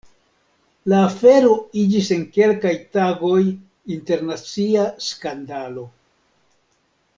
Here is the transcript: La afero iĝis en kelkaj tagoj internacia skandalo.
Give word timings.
La 0.93 1.01
afero 1.09 1.51
iĝis 1.81 2.09
en 2.15 2.23
kelkaj 2.39 2.73
tagoj 2.97 3.37
internacia 3.99 4.89
skandalo. 5.11 5.89